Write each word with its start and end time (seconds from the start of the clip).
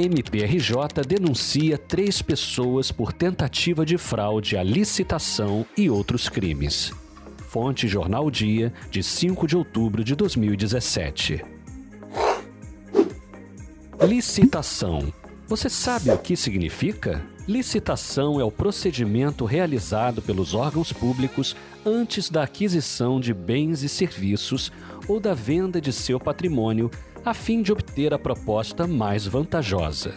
MPRJ 0.00 1.04
denuncia 1.06 1.76
três 1.76 2.22
pessoas 2.22 2.90
por 2.90 3.12
tentativa 3.12 3.84
de 3.84 3.98
fraude 3.98 4.56
à 4.56 4.62
licitação 4.62 5.66
e 5.76 5.90
outros 5.90 6.28
crimes. 6.28 6.92
Fonte 7.48 7.86
Jornal 7.86 8.30
Dia, 8.30 8.72
de 8.90 9.02
5 9.02 9.46
de 9.46 9.56
outubro 9.56 10.02
de 10.02 10.14
2017. 10.14 11.44
Licitação. 14.00 15.12
Você 15.46 15.68
sabe 15.68 16.10
o 16.10 16.16
que 16.18 16.36
significa? 16.36 17.22
Licitação 17.46 18.40
é 18.40 18.44
o 18.44 18.50
procedimento 18.50 19.44
realizado 19.44 20.22
pelos 20.22 20.54
órgãos 20.54 20.92
públicos 20.92 21.56
antes 21.84 22.30
da 22.30 22.44
aquisição 22.44 23.20
de 23.20 23.34
bens 23.34 23.82
e 23.82 23.88
serviços 23.88 24.70
ou 25.10 25.18
da 25.18 25.34
venda 25.34 25.80
de 25.80 25.92
seu 25.92 26.20
patrimônio 26.20 26.88
a 27.24 27.34
fim 27.34 27.62
de 27.62 27.72
obter 27.72 28.14
a 28.14 28.18
proposta 28.18 28.86
mais 28.86 29.26
vantajosa. 29.26 30.14